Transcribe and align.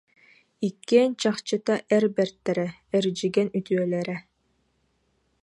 Иккиэн 0.67 1.11
чахчыта 1.21 1.75
эр 1.95 2.03
бэртэрэ, 2.15 2.67
эрдьигэн 2.95 3.47
үтүөлэрэ 3.57 4.17